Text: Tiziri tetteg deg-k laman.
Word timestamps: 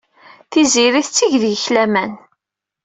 Tiziri 0.51 1.01
tetteg 1.05 1.33
deg-k 1.43 1.65
laman. 1.73 2.11